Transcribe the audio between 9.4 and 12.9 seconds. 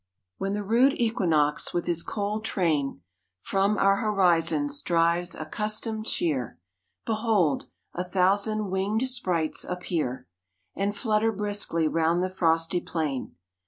appear And flutter briskly round the frosty